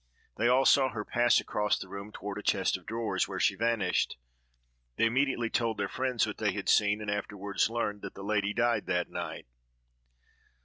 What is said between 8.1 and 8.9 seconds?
the lady died